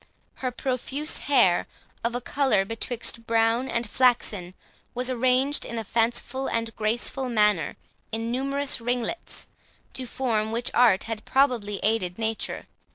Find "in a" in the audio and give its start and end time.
5.63-5.83